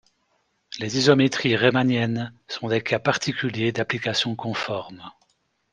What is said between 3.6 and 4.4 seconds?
d'applications